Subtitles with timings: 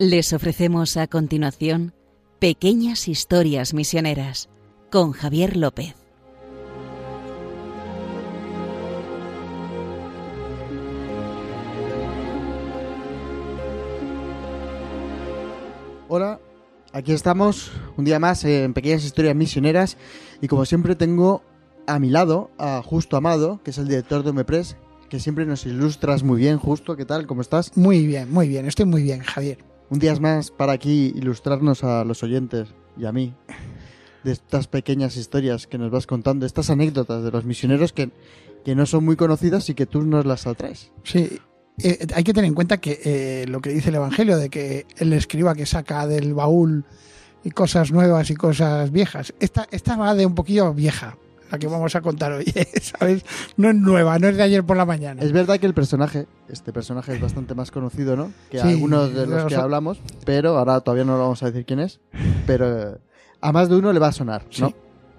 [0.00, 1.92] Les ofrecemos a continuación
[2.38, 4.48] Pequeñas Historias Misioneras
[4.92, 5.96] con Javier López.
[16.06, 16.38] Hola,
[16.92, 19.96] aquí estamos un día más en Pequeñas Historias Misioneras
[20.40, 21.42] y como siempre tengo
[21.88, 24.76] a mi lado a Justo Amado, que es el director de Omepress,
[25.08, 26.58] que siempre nos ilustras muy bien.
[26.58, 27.26] Justo, ¿qué tal?
[27.26, 27.76] ¿Cómo estás?
[27.76, 29.58] Muy bien, muy bien, estoy muy bien, Javier.
[29.90, 33.34] Un día más para aquí ilustrarnos a los oyentes y a mí
[34.22, 38.10] de estas pequeñas historias que nos vas contando, estas anécdotas de los misioneros que,
[38.64, 40.92] que no son muy conocidas y que tú nos las atraes.
[41.04, 41.38] Sí,
[41.82, 44.86] eh, hay que tener en cuenta que eh, lo que dice el Evangelio, de que
[44.98, 46.84] el escriba que saca del baúl
[47.44, 51.16] y cosas nuevas y cosas viejas, esta, esta va de un poquillo vieja,
[51.50, 52.44] la que vamos a contar hoy,
[52.82, 53.24] ¿sabes?
[53.56, 55.22] No es nueva, no es de ayer por la mañana.
[55.22, 58.32] Es verdad que el personaje, este personaje es bastante más conocido, ¿no?
[58.50, 61.46] Que Sí, algunos de los los- que hablamos, pero ahora todavía no lo vamos a
[61.46, 62.00] decir quién es,
[62.46, 62.96] pero eh,
[63.40, 64.68] a más de uno le va a sonar, ¿no?
[64.68, 64.74] Sí.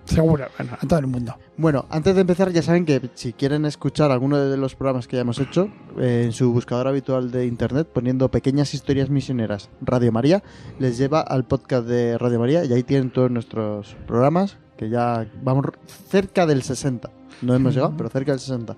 [0.06, 1.36] Seguro, bueno, a todo el mundo.
[1.56, 5.18] Bueno, antes de empezar ya saben que si quieren escuchar alguno de los programas que
[5.18, 10.12] ya hemos hecho eh, en su buscador habitual de internet poniendo pequeñas historias misioneras Radio
[10.12, 10.42] María,
[10.80, 15.28] les lleva al podcast de Radio María y ahí tienen todos nuestros programas que ya
[15.44, 15.66] vamos
[16.08, 17.12] cerca del 60.
[17.42, 18.78] No hemos llegado, pero cerca del 60.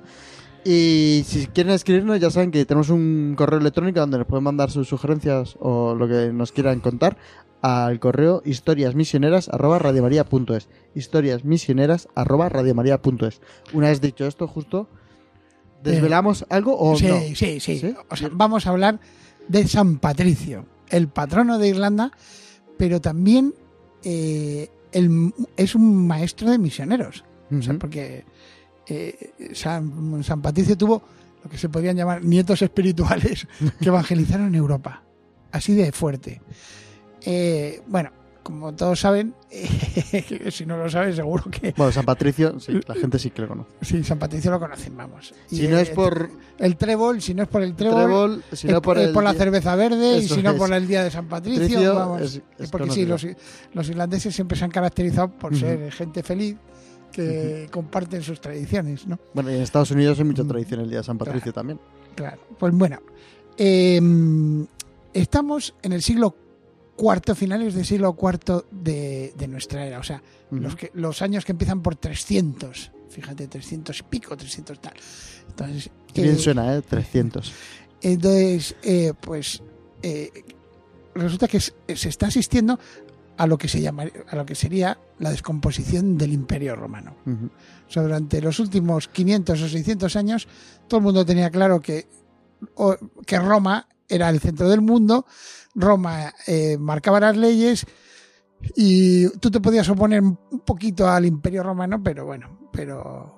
[0.66, 4.72] Y si quieren escribirnos, ya saben que tenemos un correo electrónico donde nos pueden mandar
[4.72, 7.18] sus sugerencias o lo que nos quieran contar
[7.62, 10.70] al correo historiasmisioneras@radiomaria.es.
[10.96, 13.42] Historiasmisioneras@radiomaria.es.
[13.74, 14.88] Una vez dicho esto, justo
[15.84, 17.20] desvelamos algo o sí, no.
[17.36, 17.94] sí, sí, ¿Sí?
[18.10, 19.00] O sea, vamos a hablar
[19.48, 22.12] de San Patricio, el patrono de Irlanda,
[22.80, 23.54] pero también
[24.04, 27.24] eh, el- es un maestro de misioneros.
[27.52, 27.80] O sea, Ujú.
[27.80, 28.24] porque
[28.88, 31.02] eh, San, San Patricio tuvo
[31.44, 33.48] lo que se podrían llamar nietos espirituales
[33.80, 35.04] que evangelizaron Europa.
[35.52, 36.42] Así de fuerte.
[37.24, 38.12] Eh, bueno,
[38.44, 39.34] como todos saben,
[40.52, 43.48] si no lo saben, seguro que Bueno, San Patricio, sí, la gente sí que lo
[43.50, 43.70] conoce.
[43.82, 45.34] sí, San Patricio lo conocen, vamos.
[45.48, 48.82] Si no es por el trébol, si no es por el trébol, Trébol, si no
[48.82, 50.58] por el por la cerveza verde y si no es.
[50.58, 52.22] por el día de San Patricio, Patricio vamos.
[52.22, 53.26] es- es porque sí, los,
[53.74, 56.58] los irlandeses siempre se han caracterizado por ser gente feliz
[57.12, 59.20] que comparten sus tradiciones, ¿no?
[59.34, 61.78] Bueno, y en Estados Unidos hay mucha tradición el día de San Patricio también.
[62.16, 62.40] Claro.
[62.58, 63.00] Pues bueno,
[63.58, 64.00] eh,
[65.14, 66.36] estamos en el siglo
[66.98, 70.22] IV, finales del siglo IV de, de nuestra era, o sea,
[70.52, 74.94] los, que, los años que empiezan por 300, fíjate, 300 y pico, 300 tal.
[75.50, 76.82] Entonces, Qué bien eh, suena, ¿eh?
[76.82, 77.54] 300.
[78.02, 79.62] Entonces, eh, pues
[80.04, 80.30] eh,
[81.16, 81.74] resulta que se
[82.10, 82.80] está asistiendo
[83.38, 87.16] a lo que se llama, a lo que sería la descomposición del Imperio Romano.
[87.26, 87.46] Ujú.
[87.88, 90.48] O sea, durante los últimos 500 o 600 años,
[90.88, 92.08] todo el mundo tenía claro que,
[92.76, 95.26] o- que Roma era el centro del mundo,
[95.74, 97.86] Roma eh, marcaba las leyes
[98.76, 103.36] y tú te podías oponer un poquito al Imperio Romano, pero bueno, pero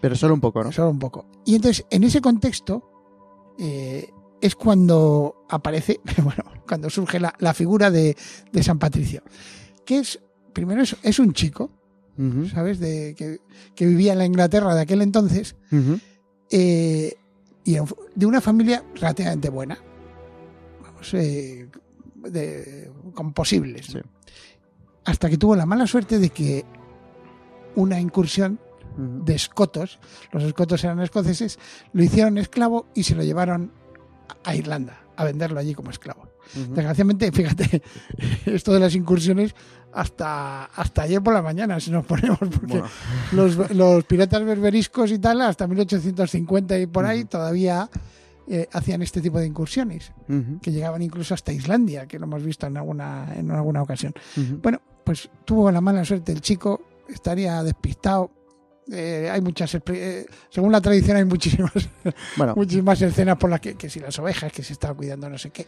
[0.00, 0.72] Pero solo un poco, ¿no?
[0.72, 1.26] Solo un poco.
[1.44, 4.10] Y entonces, en ese contexto, eh,
[4.40, 8.16] es cuando aparece, bueno, cuando surge la, la figura de,
[8.52, 9.22] de San Patricio.
[9.84, 10.20] Que es,
[10.52, 11.70] primero, es, es un chico.
[12.50, 12.80] ¿sabes?
[12.80, 13.40] De, que,
[13.74, 15.54] que vivía en la Inglaterra de aquel entonces,
[16.50, 17.14] eh,
[17.62, 17.76] y
[18.14, 19.78] de una familia relativamente buena.
[21.12, 21.68] Vamos, eh,
[22.30, 23.86] de- con posibles.
[23.86, 23.98] Sí.
[25.04, 26.64] Hasta que tuvo la mala suerte de que
[27.76, 28.58] una incursión
[28.96, 29.98] de escotos,
[30.32, 31.58] los escotos eran escoceses,
[31.92, 33.70] lo hicieron esclavo y se lo llevaron
[34.44, 36.28] a Irlanda a venderlo allí como esclavo.
[36.54, 37.82] Desgraciadamente, fíjate,
[38.46, 39.54] esto de las incursiones
[39.92, 42.86] hasta, hasta ayer por la mañana, si nos ponemos, porque Bueno,
[43.32, 47.88] los, los piratas berberiscos y tal, hasta 1850 y por ahí, todavía
[48.48, 50.12] eh, hacían este tipo de incursiones,
[50.62, 54.12] que llegaban incluso hasta Islandia, que lo hemos visto en alguna, en alguna ocasión.
[54.62, 58.30] Bueno, pues tuvo la mala suerte el chico, estaría despistado.
[58.90, 61.72] Eh, hay muchas, eh, según la tradición, hay muchísimas,
[62.36, 65.38] Bueno, muchísimas escenas por las que, que si las ovejas, que se estaba cuidando, no
[65.38, 65.66] sé qué.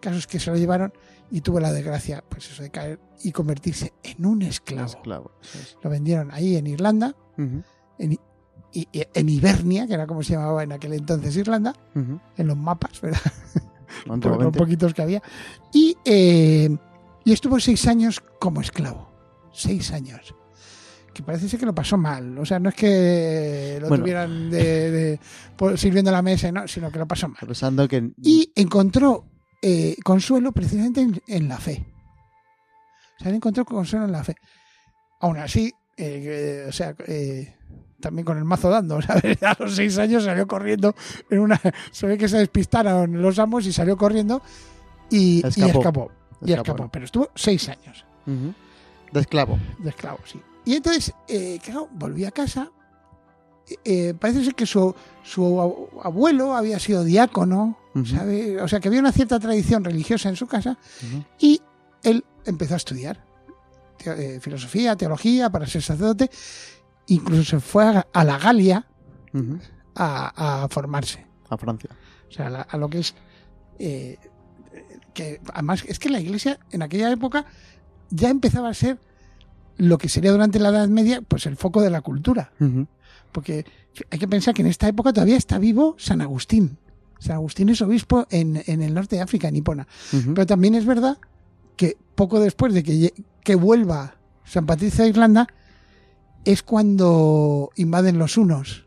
[0.00, 0.92] Casos que se lo llevaron
[1.32, 4.86] y tuvo la desgracia, pues eso, de caer y convertirse en un esclavo.
[5.82, 7.14] Lo vendieron ahí en Irlanda,
[7.98, 8.20] en, I-
[8.72, 12.56] y- y- en Hibernia, que era como se llamaba en aquel entonces Irlanda, en los
[12.56, 13.20] mapas, ¿verdad?
[14.06, 15.22] por los poquitos que había.
[15.72, 16.76] Y, eh,
[17.24, 19.10] y estuvo seis años como esclavo.
[19.52, 20.34] Seis años.
[21.12, 22.38] Que parece ser que lo pasó mal.
[22.38, 24.04] O sea, no es que lo Bueno.
[24.04, 27.38] tuvieran de, de- sirviendo a la mesa, no, sino que lo pasó mal.
[27.40, 29.26] Pensando que Y encontró
[29.60, 31.84] eh, consuelo precisamente en, en la fe.
[33.18, 34.36] O sea, él encontró consuelo en la fe.
[35.20, 36.94] Aún así, eh, o sea,
[38.00, 39.42] también con el mazo dando, ¿sabes?
[39.42, 40.94] A los seis años salió corriendo
[41.28, 41.60] en una...
[41.92, 44.42] Se ve que se despistaron los amos y salió corriendo
[45.10, 45.78] y y Escapó.
[45.78, 46.12] escapó.
[46.42, 46.82] Y Escapó, escapó.
[46.84, 46.90] ¿no?
[46.90, 48.54] Pero estuvo seis años Ujú.
[49.12, 49.58] De esclavo.
[49.78, 50.40] de esclavo, sí.
[50.64, 52.70] Y entonces, eh, claro, volvió a casa.
[53.84, 57.76] Eh, parece ser que su, su ab- abuelo había sido diácono.
[58.04, 58.60] ¿sabe?
[58.60, 61.24] O sea, que había una cierta tradición religiosa en su casa Ujú.
[61.40, 61.60] y
[62.04, 63.24] él empezó a estudiar
[64.04, 66.30] eh, filosofía, teología para ser sacerdote.
[67.06, 68.86] Incluso se fue a, a la Galia
[69.94, 71.26] a, a formarse.
[71.48, 71.90] A Francia.
[72.28, 73.14] O sea, a, la- a lo que es.
[73.78, 74.18] eh,
[75.14, 77.44] que además es que la iglesia en aquella época
[78.10, 78.98] ya empezaba a ser
[79.76, 82.52] lo que sería durante la Edad Media, pues el foco de la cultura.
[83.32, 83.64] Porque
[84.10, 86.78] hay que pensar que en esta época todavía está vivo San Agustín.
[87.18, 89.86] San Agustín es obispo en, en el norte de África, en Hipona.
[90.34, 91.18] Pero también es verdad
[91.76, 93.12] que poco después de que,
[93.42, 94.14] que vuelva
[94.44, 95.46] San Patricio a Irlanda,
[96.44, 98.86] es cuando invaden los hunos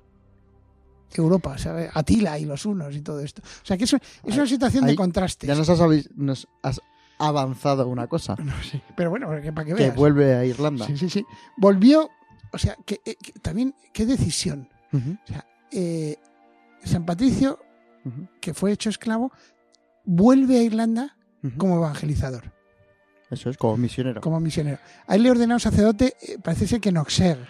[1.16, 1.92] Europa, ¿sabes?
[1.94, 3.42] Atila y los unos y todo esto.
[3.42, 5.48] O sea que eso es una situación de ahí contrastes.
[5.48, 5.80] Ya nos has,
[6.16, 6.82] nos has
[7.20, 8.36] avanzado una cosa.
[8.44, 10.86] No sé, Pero bueno, para que vuelve a Irlanda.
[10.88, 11.26] Sí, sí, sí.
[11.58, 12.10] Volvió,
[12.52, 14.70] o sea, que, eh, que también, qué decisión.
[14.92, 15.18] Ujú.
[15.24, 16.18] O sea, eh,
[16.84, 17.60] San Patricio,
[18.42, 19.32] que fue hecho esclavo,
[20.06, 21.18] vuelve a Irlanda
[21.58, 22.53] como evangelizador,
[23.34, 24.22] Eso es, como misionero.
[24.22, 24.80] como misionero.
[25.08, 27.48] A él le ordenaron sacerdote, eh, parece ser que en Auxerre,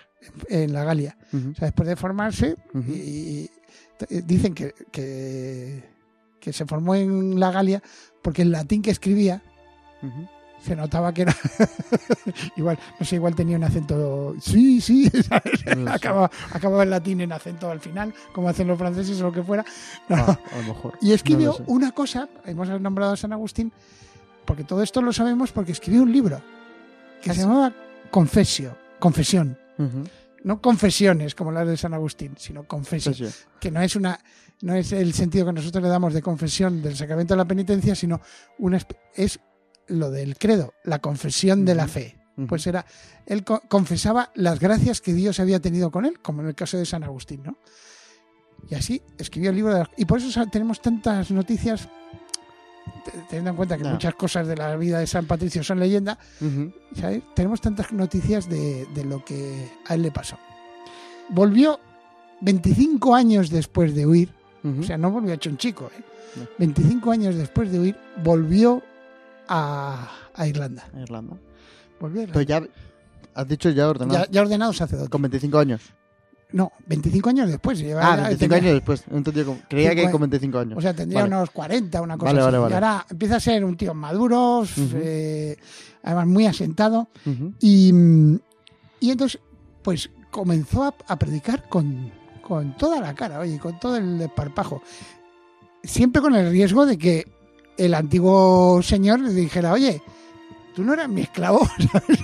[0.49, 1.17] en la Galia.
[1.33, 2.55] O sea, después de formarse,
[2.87, 3.49] y,
[4.25, 5.83] dicen que, que,
[6.39, 7.81] que se formó en la Galia
[8.21, 9.41] porque el latín que escribía
[10.63, 11.35] se notaba que era
[12.55, 15.77] igual, no sé, igual tenía un acento sí, sí, ¿sabes?
[15.77, 19.31] No acababa, acababa el latín en acento al final, como hacen los franceses o lo
[19.31, 19.65] que fuera.
[20.07, 20.15] No.
[20.15, 20.97] Ah, a lo mejor.
[21.01, 23.73] Y escribió No lo una cosa, hemos nombrado a San Agustín,
[24.45, 26.41] porque todo esto lo sabemos porque escribió un libro
[27.21, 27.73] que se llamaba
[28.11, 29.57] Confesio, Confesión.
[30.43, 33.13] No confesiones como las de San Agustín, sino confesión.
[33.61, 34.19] Que no es una
[34.61, 37.95] no es el sentido que nosotros le damos de confesión del sacramento de la penitencia,
[37.95, 38.21] sino
[38.59, 38.79] una
[39.15, 39.39] es
[39.87, 42.17] lo del credo, la confesión de la fe.
[42.47, 42.85] Pues era
[43.25, 46.77] él co- confesaba las gracias que Dios había tenido con él, como en el caso
[46.77, 47.57] de San Agustín, ¿no?
[48.69, 51.87] Y así escribió el libro de las- y por eso tenemos tantas noticias
[53.29, 56.17] teniendo en cuenta que muchas cosas de la vida de San Patricio son leyenda.
[56.95, 57.21] ¿sabes?
[57.35, 60.37] Tenemos tantas noticias de, de lo que a él le pasó.
[61.29, 61.79] Volvió
[62.41, 64.33] 25 años después de huir,
[64.79, 66.01] o sea, no volvió hecho un chico, ¿eh?
[66.35, 66.47] No.
[66.57, 68.81] 25 años después de huir, volvió
[69.47, 70.83] a, a Irlanda.
[70.95, 71.37] A Irlanda.
[71.99, 72.67] Volvió a Pero Irlanda.
[72.69, 74.25] ya has dicho ya ordenado.
[74.25, 75.09] Ya, ya ordenado sacerdote.
[75.09, 75.81] Con 25 años.
[76.53, 77.79] No, 25 años después.
[77.79, 79.03] lleva- Ah, ya 25 tenía- años después.
[79.45, 80.77] Cómo- Creía que con 25 años.
[80.77, 81.35] O sea, tendría Vale.
[81.35, 82.45] unos 40, una cosa Vale, así.
[82.45, 82.71] vale, vale.
[82.71, 84.63] Y ahora empieza a ser un tío maduro,
[84.95, 85.57] eh,
[86.03, 87.07] además muy asentado.
[87.59, 87.91] Y,
[88.99, 89.39] y entonces,
[89.81, 92.11] pues comenzó a, a predicar con,
[92.41, 94.81] con toda la cara, oye, con todo el desparpajo.
[95.83, 97.25] Siempre con el riesgo de que
[97.77, 100.01] el antiguo señor le dijera, oye,
[100.75, 101.67] tú no eras mi esclavo.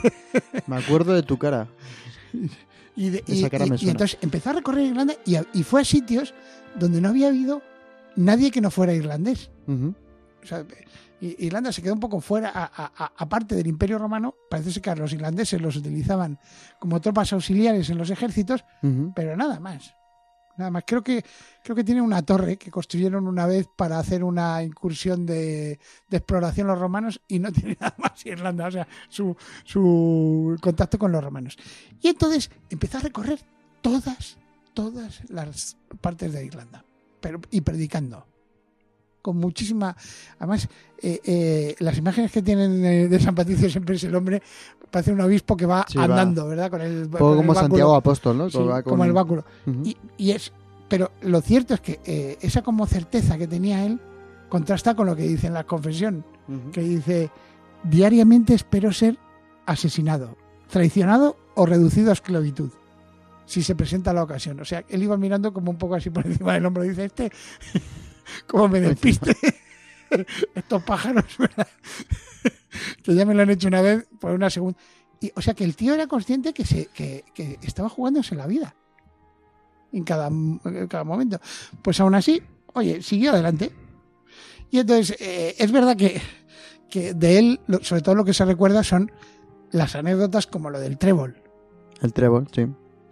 [0.67, 1.67] Me acuerdo de tu cara.
[2.99, 3.91] Y, de- Esa y- cara y- me y suena.
[3.93, 6.33] entonces empezó a recorrer Irlanda y, fue a sitios
[6.75, 7.61] donde no había habido
[8.15, 9.49] nadie que no fuera irlandés.
[9.67, 10.65] O sea,
[11.21, 12.49] Irlanda se quedó un poco fuera,
[13.17, 16.39] aparte del Imperio Romano, parece ser que a los irlandeses los utilizaban
[16.79, 18.63] como tropas auxiliares en los ejércitos,
[19.15, 19.93] pero nada más.
[20.59, 20.83] Nada más.
[20.85, 21.23] Creo que,
[21.63, 25.79] creo que tiene una torre que construyeron una vez para hacer una incursión de,
[26.11, 31.13] exploración los romanos y no tiene nada más Irlanda, o sea, su, su contacto con
[31.13, 31.57] los romanos.
[32.01, 33.39] Y entonces empezó a recorrer
[33.81, 34.37] todas,
[34.73, 36.83] todas las partes de Irlanda,
[37.21, 38.27] pero, y predicando.
[39.21, 39.95] Con muchísima.
[40.37, 40.67] Además,
[41.01, 44.41] eh, eh, las imágenes que tienen eh, de San Patricio siempre es el hombre,
[44.89, 46.05] parece un obispo que va Sí, va.
[46.05, 46.69] andando, ¿verdad?
[46.71, 47.53] Con el, con poco el como.
[47.55, 48.49] Santiago Apóstol, ¿no?
[48.49, 49.43] Sí, va con- como el báculo.
[49.83, 50.53] Y, y es,
[50.87, 53.99] pero lo cierto es que eh, esa como certeza que tenía él
[54.47, 56.23] contrasta con lo que dice en la confesión,
[56.71, 57.29] que dice,
[57.83, 59.17] diariamente espero ser
[59.65, 60.37] asesinado,
[60.69, 62.71] traicionado o reducido a esclavitud,
[63.45, 64.59] si se presenta la ocasión.
[64.61, 67.31] O sea, él iba mirando como un poco así por encima del hombro, dice, este,
[68.47, 69.35] ¿cómo me despiste?
[70.55, 71.67] Estos pájaros, ¿verdad?
[73.03, 74.77] que ya me lo han hecho una vez por una segunda.
[75.21, 78.47] Y, o sea, que el tío era consciente que, se, que, que estaba jugándose la
[78.47, 78.75] vida
[79.91, 81.39] en cada, en cada momento.
[81.81, 82.41] Pues aún así,
[82.73, 83.71] oye, siguió adelante.
[84.71, 86.21] Y entonces, eh, es verdad que,
[86.89, 89.11] que de él, sobre todo lo que se recuerda son
[89.71, 91.41] las anécdotas como lo del trébol.
[92.01, 92.67] El trébol, sí.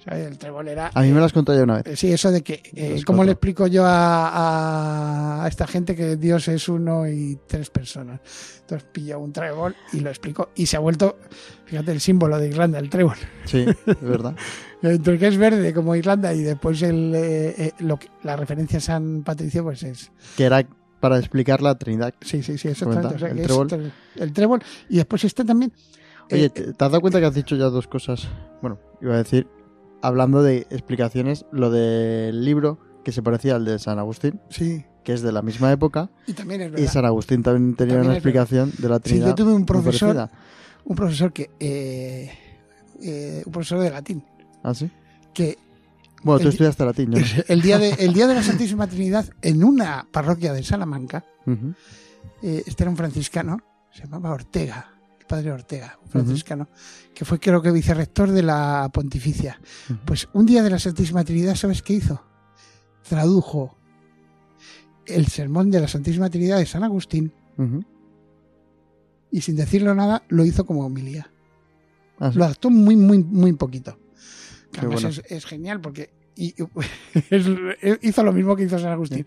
[0.10, 0.92] El trébol era...
[0.94, 1.88] A mí me lo has contado ya una vez.
[1.88, 6.48] eh, Sí, eso de que, eh, ¿cómo le explico yo a, esta gente que Dios
[6.48, 8.20] es uno y tres personas?
[8.62, 11.18] Entonces pilló un trébol y lo explicó y se ha vuelto,
[11.66, 13.16] fíjate, el símbolo de Irlanda, el trébol.
[13.46, 14.36] Sí, es verdad.
[14.82, 18.78] Entre que es verde como Irlanda y después el, eh, eh, lo que- la referencia
[18.78, 20.12] a San Patricio, pues es...
[20.36, 20.66] Que era
[21.00, 22.14] para explicar la Trinidad.
[22.22, 23.16] Sí, sí, sí, exactamente.
[23.16, 23.92] O sea, el es trébol.
[24.16, 24.64] el trébol.
[24.90, 25.72] Y después está también.
[26.32, 28.28] Oye, eh, ¿te, te has dado cuenta que has dicho ya dos cosas?
[28.62, 29.48] Bueno, iba a decir,
[30.01, 35.13] hablando de explicaciones, lo del libro que se parecía al de San Agustín, sí, que
[35.13, 36.92] es de la misma época, y también es y verdad.
[36.92, 39.27] San Agustín también tenía También una explicación de la Sí, Trinidad.
[39.30, 40.30] yo tuve un profesor,
[40.84, 41.50] un profesor que.
[41.60, 42.32] eh,
[43.01, 44.24] eh, un profesor de latín.
[44.63, 44.89] ¿Ah, sí?
[45.34, 45.58] Que
[46.24, 47.18] Bueno, tú estudiaste latín, no.
[47.48, 51.24] el día, de, el día de la Santísima Trinidad, en una parroquia de Salamanca,
[52.42, 53.58] eh, este era un franciscano,
[53.92, 54.92] se llamaba Ortega,
[55.27, 56.67] padre Ortega, un franciscano,
[57.13, 59.60] que fue creo que vicerrector de la pontificia.
[60.05, 62.22] Pues un día de la Santísima Trinidad, ¿sabes qué hizo?
[63.07, 63.77] Tradujo
[65.05, 67.31] el sermón de la Santísima Trinidad de San Agustín
[69.31, 71.29] y sin decirlo nada lo hizo como homilía.
[72.19, 72.38] Ah, sí.
[72.38, 73.98] Lo adaptó muy, muy, muy poquito.
[74.81, 75.07] Bueno.
[75.10, 76.53] es, es genial porque y-
[77.29, 79.25] es- hizo lo mismo que hizo San Agustín.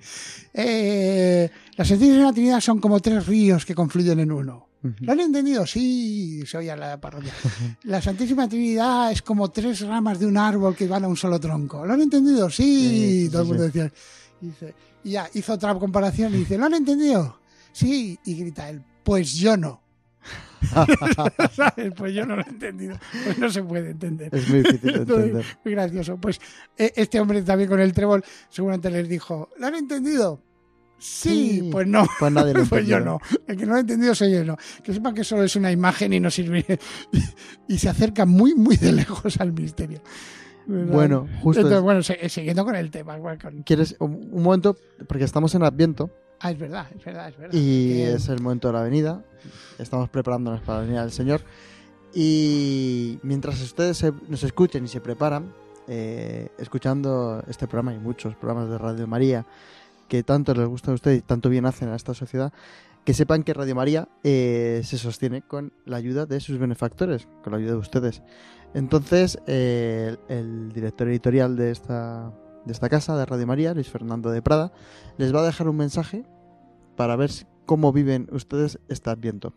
[0.54, 4.68] Eh, la Santísima Trinidad son como tres ríos que confluyen en uno.
[4.82, 5.66] ¿Lo han entendido?
[5.66, 7.32] Sí, se oía la parroquia.
[7.84, 11.38] La Santísima Trinidad es como tres ramas de un árbol que van a un solo
[11.38, 11.84] tronco.
[11.84, 12.48] ¿Lo han entendido?
[12.48, 13.70] Sí, Sí, todo el mundo sí.
[13.72, 13.92] decía.
[14.40, 17.40] Y, dice- y ya hizo otra comparación y dice, ¿lo han entendido?
[17.72, 19.82] Sí, y grita él, pues yo no.
[21.54, 21.92] ¿Sabes?
[21.96, 22.96] Pues yo no lo he entendido.
[23.24, 24.34] Pues no se puede entender.
[24.34, 25.44] Es muy difícil de entender.
[25.64, 26.16] Muy gracioso.
[26.18, 26.40] Pues
[26.76, 30.42] eh, este hombre también con el trébol seguramente les dijo, ¿lo han entendido?
[31.00, 31.68] Sí, Sí.
[31.72, 32.06] pues no.
[32.18, 33.18] Pues nadie lo Pues yo no.
[33.46, 34.56] El que no lo ha entendido soy yo no.
[34.84, 36.64] Que sepan que solo es una imagen y no sirve.
[37.68, 40.00] y se acerca muy, muy de lejos al misterio.
[40.66, 40.92] ¿Verdad?
[40.94, 43.18] Bueno, justo Entonces, es- bueno, se- siguiendo con el tema.
[43.18, 44.76] con- ¿Quieres un, un momento?
[45.08, 46.10] Porque estamos en Adviento
[46.42, 47.54] Ah, es verdad, es verdad, es verdad.
[47.58, 49.24] y Que- es el momento de la venida.
[49.78, 51.42] Estamos preparándonos para la venida del Señor.
[52.14, 55.52] Y mientras ustedes se- nos escuchen y se preparan,
[55.88, 59.46] eh, escuchando este programa y muchos programas de Radio María
[60.10, 62.52] que tanto les gusta a ustedes y tanto bien hacen a esta sociedad,
[63.04, 67.52] que sepan que Radio María eh, se sostiene con la ayuda de sus benefactores, con
[67.52, 68.22] la ayuda de ustedes.
[68.74, 72.32] Entonces, eh, el, director editorial de esta,
[72.66, 74.72] de esta casa, de Radio María, Luis Fernando de Prada,
[75.16, 76.24] les va a dejar un mensaje
[76.96, 77.30] para ver
[77.64, 79.54] cómo viven ustedes este Adviento.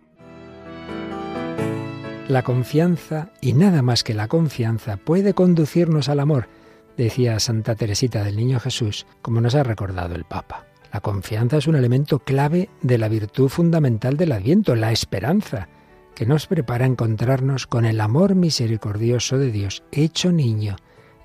[2.28, 6.48] La confianza, y nada más que la confianza, puede conducirnos al amor,
[6.98, 10.66] decía Santa Teresita del Niño Jesús, como nos ha recordado el Papa.
[10.92, 15.68] La confianza es un elemento clave de la virtud fundamental del Adviento, la esperanza,
[16.14, 20.76] que nos prepara a encontrarnos con el amor misericordioso de Dios hecho niño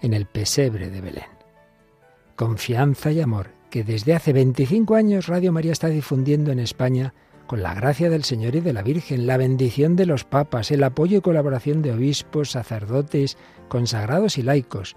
[0.00, 1.26] en el pesebre de Belén.
[2.36, 7.12] Confianza y amor que desde hace 25 años Radio María está difundiendo en España
[7.46, 10.84] con la gracia del Señor y de la Virgen, la bendición de los papas, el
[10.84, 13.36] apoyo y colaboración de obispos, sacerdotes,
[13.68, 14.96] consagrados y laicos,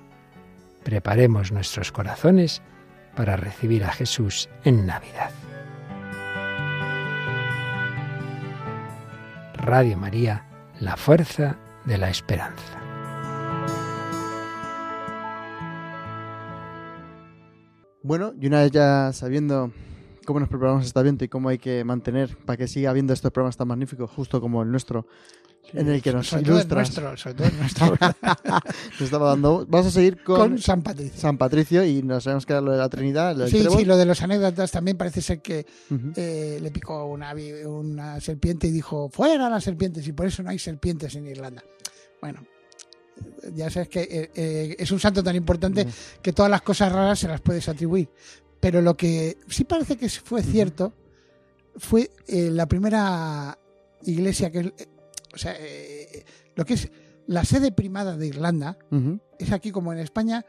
[0.83, 2.61] Preparemos nuestros corazones
[3.15, 5.31] para recibir a Jesús en Navidad.
[9.55, 10.47] Radio María,
[10.79, 12.79] la fuerza de la esperanza.
[18.03, 19.71] Bueno, y una vez ya sabiendo
[20.25, 23.31] cómo nos preparamos este Adviento y cómo hay que mantener para que siga habiendo estos
[23.31, 25.05] programas tan magníficos, justo como el nuestro,
[25.73, 26.97] en el que nos sobre todo el ilustras.
[26.97, 27.85] nuestro, sobre todo el nuestro,
[28.91, 29.65] Nos estaba dando.
[29.69, 31.19] Vamos a seguir con, con San Patricio.
[31.19, 33.79] San Patricio y nos sabemos que era lo de la Trinidad, lo del Sí, trébol.
[33.79, 35.65] sí, lo de los anécdotas también parece ser que
[36.15, 37.33] eh, le picó una,
[37.65, 41.63] una serpiente y dijo, fuera las serpientes, y por eso no hay serpientes en Irlanda.
[42.21, 42.45] Bueno,
[43.53, 45.87] ya sabes que eh, eh, es un santo tan importante
[46.21, 48.09] que todas las cosas raras se las puedes atribuir.
[48.59, 50.93] Pero lo que sí parece que fue cierto
[51.77, 53.57] fue la primera
[54.03, 54.73] iglesia que...
[55.31, 56.89] eh, o sea, eh, lo que es
[57.27, 58.77] la sede primada de Irlanda,
[59.39, 60.45] es aquí como en España,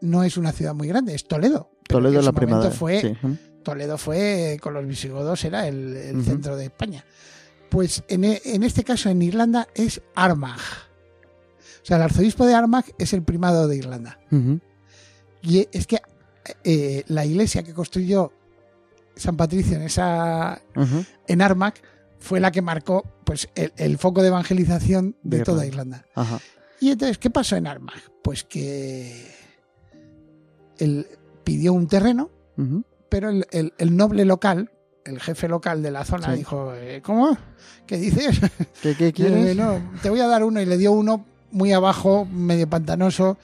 [0.00, 1.70] no es una ciudad muy grande, es Toledo.
[1.88, 2.70] Toledo en es la primera.
[2.70, 3.16] Fue, sí.
[3.62, 7.04] Toledo fue, con los visigodos, era el, centro de España.
[7.68, 10.60] Pues en, e- en este caso, en Irlanda, es Armagh.
[11.82, 14.18] O sea, el arzobispo de Armagh es el primado de Irlanda.
[15.42, 16.00] Y es que
[16.64, 18.32] eh, la iglesia que construyó
[19.16, 20.60] San Patricio en, esa,
[21.26, 21.74] en Armagh
[22.20, 26.04] fue la que marcó pues, el, el foco de evangelización de, De toda Irlanda.
[26.14, 26.38] Ajá.
[26.80, 28.00] Y entonces, ¿qué pasó en Armagh?
[28.22, 29.26] Pues que
[30.78, 31.06] él
[31.44, 32.30] pidió un terreno
[33.08, 34.70] pero el, el- el noble local
[35.04, 36.38] el jefe local de la zona Sí.
[36.38, 37.36] dijo, eh, ¿cómo?
[37.86, 38.38] ¿Qué dices?
[38.82, 39.56] ¿Qué, qué quieres?
[39.56, 43.38] no, te voy a dar uno y le dio uno muy abajo, medio pantanoso,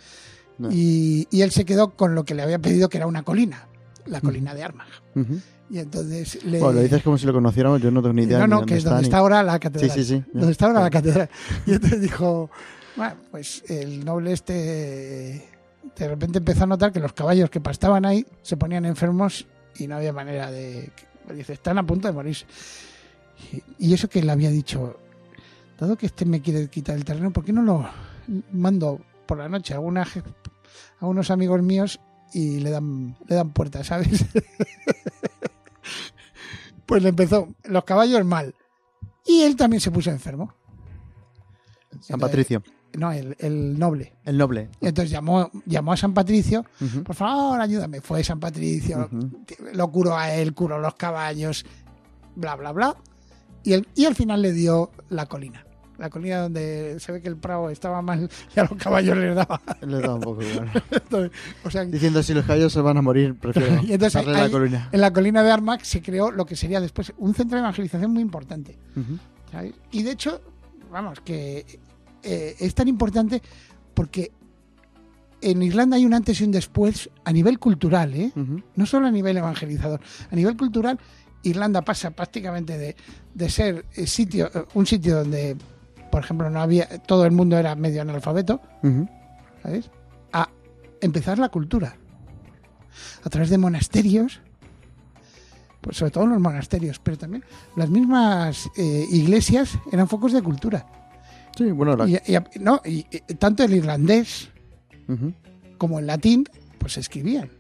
[0.58, 0.68] No.
[0.70, 3.66] y, y él se quedó con lo que le había pedido, que era una colina,
[4.06, 4.86] la colina de Armagh.
[5.14, 5.40] Ujú.
[5.70, 6.58] Y entonces le...
[6.60, 8.38] Bueno, lo dices como si lo conociéramos, yo no tengo ni idea.
[8.38, 9.90] no, ni no, dónde que es donde ni- está ahora la Sí, catedral.
[9.90, 10.24] sí, sí.
[10.32, 11.28] Donde está ahora la catedral.
[11.66, 12.50] Y entonces dijo,
[12.96, 15.50] bueno, pues el noble este
[15.96, 19.46] de repente empezó a notar que los caballos que pastaban ahí se ponían enfermos
[19.78, 20.90] y no había manera de...
[21.34, 22.46] Dice, están a punto de morirse.
[23.78, 24.98] Y eso que le había dicho,
[25.78, 27.88] dado que este me quiere quitar el terreno, ¿por qué no lo
[28.52, 32.00] mando por la noche a, a unos amigos míos
[32.32, 34.24] y le dan, le dan puerta, ¿sabes?
[36.86, 38.54] pues le empezó los caballos mal.
[39.24, 40.54] Y él también se puso enfermo.
[42.00, 42.62] San Patricio,
[42.96, 44.16] No, el, el noble.
[44.24, 44.70] el noble.
[44.80, 46.64] Entonces llamó, llamó a San Patricio,
[47.04, 48.00] por favor, ayúdame.
[48.00, 49.08] Fue San Patricio,
[49.72, 51.64] lo curó a él, curó los caballos,
[52.36, 52.96] bla, bla, bla.
[53.64, 55.65] Y, el, y al final le dio la colina.
[55.98, 59.34] La colina donde se ve que el prado estaba mal y a los caballos les
[59.34, 59.60] daba.
[59.80, 60.70] Le da un poco igual.
[60.90, 61.30] Entonces,
[61.64, 64.42] o sea, Diciendo si los caballos se van a morir, prefiero Y entonces darle ahí-
[64.46, 64.88] la colina.
[64.92, 68.12] en la colina de Armagh se creó lo que sería después un centro de evangelización
[68.12, 68.76] muy importante.
[69.90, 70.40] Y de hecho,
[70.92, 71.64] vamos, que
[72.22, 73.40] eh, es tan importante
[73.94, 74.32] porque
[75.40, 78.32] en Irlanda hay un antes y un después a nivel cultural, ¿eh?
[78.74, 80.00] No solo a nivel evangelizador,
[80.30, 80.98] a nivel cultural,
[81.42, 82.96] Irlanda pasa prácticamente de,
[83.34, 85.56] de ser eh, sitio, eh, un sitio donde,
[86.16, 88.62] por ejemplo, no había, todo el mundo era medio analfabeto.
[89.62, 89.90] ¿sabes?
[90.32, 90.48] A
[91.02, 91.94] empezar la cultura.
[93.22, 94.40] A través de monasterios,
[95.82, 97.44] pues sobre todo los monasterios, pero también
[97.76, 100.86] las mismas eh, iglesias eran focos de cultura.
[101.54, 103.02] Sí, bueno, la- Y, y- no, y-
[103.34, 104.48] tanto el irlandés
[105.76, 106.48] como el latín,
[106.78, 107.50] pues se escribían.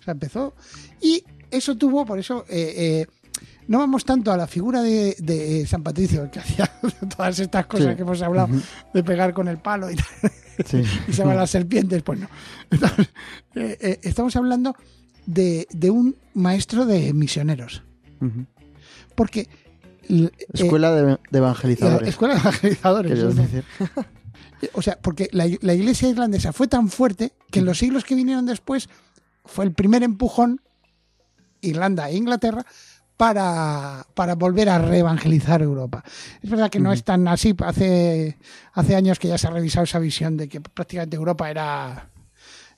[0.00, 0.52] O sea, empezó.
[1.00, 3.06] Y eso tuvo, por eso, eh, eh,
[3.68, 6.70] no vamos tanto a la figura de, de San Patricio, que hacía
[7.16, 7.96] todas estas cosas Sí.
[7.96, 8.48] que hemos hablado,
[8.94, 10.06] de pegar con el palo y, tal,
[10.64, 10.82] Sí.
[11.08, 12.28] y se van las serpientes, pues no.
[12.70, 13.08] Entonces,
[13.54, 14.74] eh, eh, estamos hablando
[15.26, 17.82] de, de un maestro de misioneros.
[19.14, 19.48] Porque.
[20.08, 22.08] eh, Escuela de, evangelizadores.
[22.08, 23.12] escuela de evangelizadores.
[23.12, 23.42] querías ¿no?
[23.42, 23.64] decir.
[24.72, 28.14] O sea, porque la, la iglesia irlandesa fue tan fuerte que en los siglos que
[28.14, 28.88] vinieron después
[29.44, 30.60] fue el primer empujón,
[31.60, 32.64] Irlanda e Inglaterra,
[33.16, 36.04] para, para volver a reevangelizar Europa.
[36.42, 37.54] Es verdad que no es tan así.
[37.64, 38.36] Hace,
[38.72, 42.10] hace años que ya se ha revisado esa visión de que prácticamente Europa era,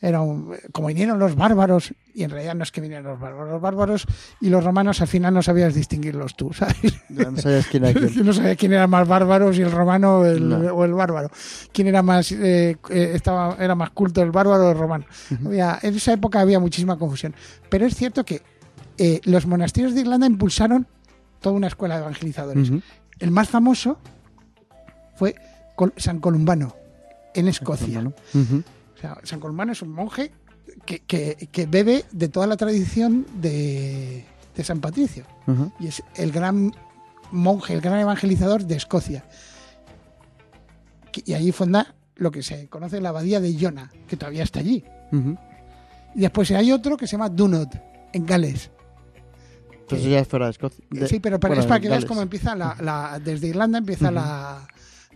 [0.00, 3.50] era un- como vinieron los bárbaros, y en realidad no es que vinieron los bárbaros.
[3.50, 4.06] Los bárbaros
[4.40, 6.76] y los romanos al final no sabías distinguirlos tú, ¿sabes?
[7.08, 8.24] No sabías quién era quién.
[8.26, 10.56] No sabía quién era más bárbaro, si el romano o el, No.
[10.72, 11.30] o el bárbaro.
[11.72, 15.04] ¿Quién era más eh, eh, estaba era más culto, el bárbaro o el romano?
[15.44, 17.34] Había- en esa época había muchísima confusión.
[17.68, 18.40] Pero es cierto que
[18.98, 20.86] eh, los monasterios de Irlanda impulsaron
[21.40, 22.68] toda una escuela de evangelizadores.
[23.18, 23.98] El más famoso
[25.16, 25.34] fue
[25.76, 26.74] Col- San Columbano,
[27.34, 28.00] en Escocia.
[28.96, 30.32] O sea, San Columbano es un monje
[30.84, 34.24] que, que- que bebe de toda la tradición de,
[34.56, 35.24] de San Patricio
[35.80, 36.72] y es el gran
[37.30, 39.24] monje, el gran evangelizador de Escocia.
[41.24, 44.84] Y allí funda lo que se conoce la abadía de Iona, que todavía está allí.
[46.14, 47.68] Y después hay otro que se llama Dunod,
[48.12, 48.70] en Gales.
[49.88, 50.84] Pero eso ya es fuera de Escocia.
[50.90, 53.78] De- sí, pero para, bueno, es para que veas cómo empieza la, la- desde Irlanda
[53.78, 54.66] empieza la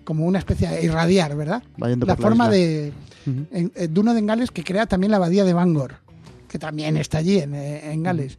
[0.04, 1.62] como una especie de irradiar, ¿verdad?
[2.06, 2.92] La forma de
[3.26, 5.94] en, en Dunod en Gales que crea también la abadía de Bangor,
[6.48, 8.38] que también está allí en, eh, en Gales.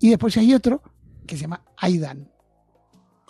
[0.00, 0.82] Y después hay otro
[1.26, 2.28] que se llama Aidan,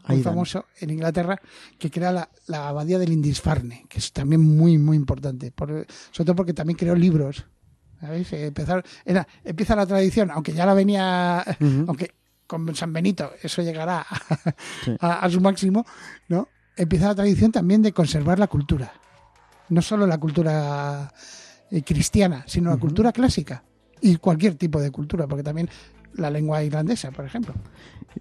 [0.08, 0.24] muy Aidan.
[0.24, 1.40] famoso en Inglaterra,
[1.78, 5.52] que crea la, la abadía del Lindisfarne, que es también muy, muy importante.
[5.52, 7.44] Por- sobre todo porque también creó libros.
[8.00, 8.32] ¿sabéis?
[8.32, 11.44] Eh, Empezar, era, empieza la tradición, aunque ya la venía,
[11.86, 12.10] aunque
[12.52, 14.16] con San Benito eso llegará a,
[14.84, 14.96] Sí.
[15.00, 15.86] a- a su máximo,
[16.28, 16.48] ¿no?
[16.76, 18.92] Empieza la tradición también de conservar la cultura.
[19.70, 21.12] No solo la cultura
[21.70, 23.64] eh, cristiana, sino la cultura clásica.
[24.02, 25.70] Y cualquier tipo de cultura, porque también
[26.14, 27.54] la lengua irlandesa, por ejemplo.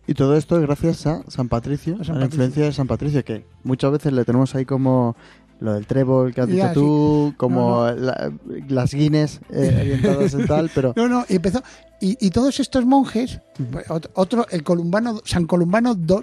[0.07, 2.45] Y todo esto es gracias a San Patricio, A San a la Patricio.
[2.45, 5.17] influencia de San Patricio, que muchas veces le tenemos ahí como
[5.61, 6.73] lo del trébol que has dicho Ya, sí.
[6.73, 8.31] tú, como No, la-
[8.67, 11.63] las Guinness eh, orientadas en tal, pero No, no, y empezó.
[12.01, 13.39] Y, y todos estos monjes,
[13.71, 16.15] pues, ot- otro, el Columbano, San Columbano II,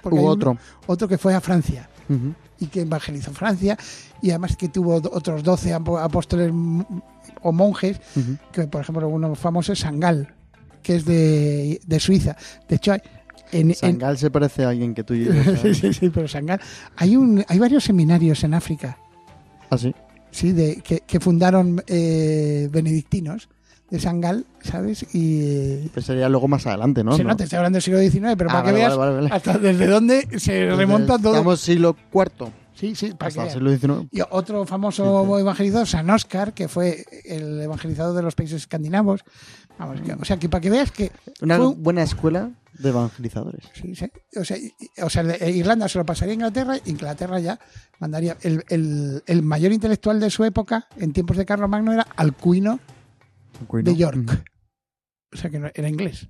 [0.00, 0.58] porque hubo uno- otro.
[0.86, 1.88] otro que fue a Francia
[2.60, 3.76] y que evangelizó Francia,
[4.22, 6.52] y además que tuvo otros 12 apo- apóstoles
[7.42, 7.98] o monjes,
[8.52, 10.34] que por ejemplo uno famoso es Sangal,
[10.82, 12.36] que es de, de Suiza.
[12.68, 13.00] De hecho, hay,
[13.52, 15.14] en, en- Sangal se parece a alguien que tú.
[15.44, 15.78] ¿sabes?
[15.78, 16.60] sí, sí, sí, pero Sangal,
[16.96, 18.98] hay, un, hay varios seminarios en África,
[19.70, 19.94] Ah, sí.
[20.30, 23.48] sí, de, que, que fundaron eh, benedictinos,
[23.90, 25.06] de Sangal, ¿sabes?
[25.14, 27.16] Y Pues sería luego más adelante, ¿no?
[27.16, 27.36] sí, ¿No?
[27.36, 29.34] te estoy hablando del siglo XIX, pero Ah, para que veas vale, vale, vale.
[29.34, 31.34] hasta desde dónde se remonta todo.
[31.34, 34.08] Estamos siglo IV, Sí, sí, para que hasta el siglo XIX.
[34.12, 39.22] Y otro famoso evangelizador, San Oscar, que fue el evangelizador de los países escandinavos.
[39.78, 41.10] Vamos, que- o sea, que para que veas que
[41.40, 43.64] Una fue buena escuela de evangelizadores.
[43.74, 44.06] Sí, sí.
[44.38, 44.56] O sea,
[45.02, 47.58] o sea, Irlanda se lo pasaría a Inglaterra, Inglaterra ya
[47.98, 48.36] mandaría.
[48.42, 52.78] El, el- el mayor intelectual de su época, en tiempos de Carlos Magno, era Alcuino
[53.66, 53.90] Cuino.
[53.90, 54.44] de York.
[55.32, 56.28] O sea, que no, era inglés.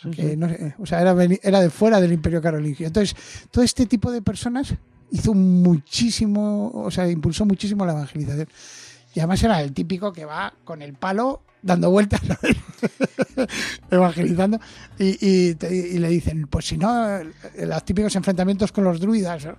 [0.00, 0.36] Sí, Que sí.
[0.36, 2.86] no sé, o sea, era, era de fuera del Imperio Carolingio.
[2.86, 3.14] Entonces,
[3.50, 4.74] todo este tipo de personas
[5.12, 8.48] hizo muchísimo, o sea, impulsó muchísimo la evangelización.
[9.14, 12.20] Y además era el típico que va con el palo dando vueltas,
[13.90, 14.58] evangelizando.
[14.98, 17.18] Y, y y le dicen, pues si no,
[17.58, 19.56] los típicos enfrentamientos con los druidas, ¿no?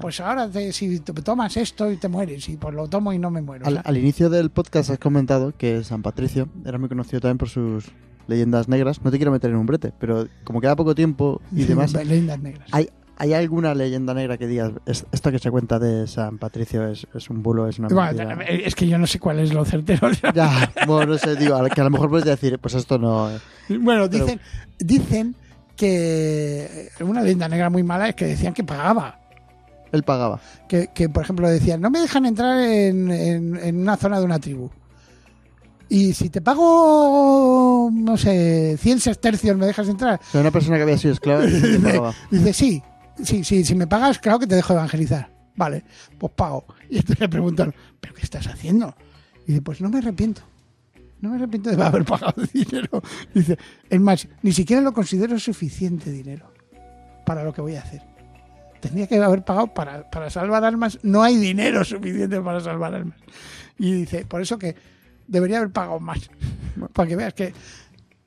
[0.00, 3.30] pues ahora te- si tomas esto y te mueres, y pues lo tomo y no
[3.30, 3.64] me muero.
[3.84, 7.86] Al, inicio del podcast has comentado que San Patricio era muy conocido también por sus
[8.26, 9.02] leyendas negras.
[9.02, 12.40] No te quiero meter en un brete, pero como queda poco tiempo y demás, Leyendas
[12.40, 12.68] negras.
[12.72, 16.86] ¿hay, ¿hay alguna leyenda negra que digas, "Es- esto que se cuenta de San Patricio
[16.88, 18.44] es, es un bulo, es una Bueno, mentira"?
[18.66, 20.08] es que yo no sé cuál es lo certero.
[20.34, 23.30] Ya, bueno, no sé, digo, que a lo mejor puedes decir, pues esto no...
[23.68, 24.40] Bueno, Pero- dicen,
[24.78, 25.34] dicen
[25.76, 29.18] que una leyenda negra muy mala es que decían que pagaba.
[29.92, 30.40] Él pagaba.
[30.68, 34.24] Que, que, por ejemplo, decían, no me dejan entrar en, en- en una zona de
[34.24, 34.68] una tribu.
[35.88, 40.20] Y si te pago, no sé, 100 sestercios, ¿me dejas entrar?
[40.20, 41.44] O sea, una persona que había sido esclava
[41.82, 42.12] pagaba.
[42.30, 42.82] Dice, sí,
[43.22, 45.30] sí, sí, si me pagas, claro que te dejo evangelizar.
[45.56, 45.84] Vale,
[46.18, 46.66] pues pago.
[46.90, 48.94] Y entonces le preguntan, ¿pero qué estás haciendo?
[49.44, 50.42] Y dice, pues no me arrepiento.
[51.20, 53.02] No me arrepiento de haber pagado dinero.
[53.34, 53.56] Dice,
[53.88, 56.52] es más, ni siquiera lo considero suficiente dinero
[57.24, 58.02] para lo que voy a hacer.
[58.80, 60.98] Tendría que haber pagado para, para salvar almas.
[61.02, 63.18] No hay dinero suficiente para salvar almas.
[63.78, 64.76] Y dice, por eso que
[65.26, 66.30] debería haber pagado más.
[66.92, 67.54] Para que veas que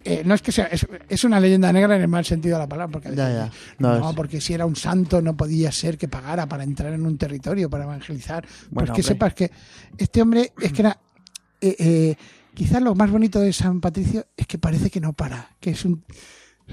[0.04, 2.64] eh, no es que sea, es, es una leyenda negra en el mal sentido de
[2.64, 2.92] la palabra.
[2.92, 3.52] Porque Ya, ya.
[3.80, 7.06] No, no, porque si era un santo no podía ser que pagara para entrar en
[7.06, 8.46] un territorio, para evangelizar.
[8.72, 9.04] Bueno, pues que hombre.
[9.04, 9.52] sepas que
[9.98, 10.98] este hombre es que era...
[11.62, 12.16] eh, eh,
[12.54, 15.84] quizás lo más bonito de San Patricio es que parece que no para, que es
[15.86, 16.04] un...